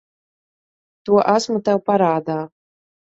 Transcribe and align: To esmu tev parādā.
To 1.09 1.19
esmu 1.35 1.61
tev 1.69 1.85
parādā. 1.91 2.39